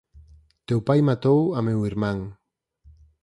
Teu 0.69 0.79
pai 0.87 0.99
matou 1.09 1.39
a 1.57 1.59
meu 1.67 1.79
irmán. 1.89 2.17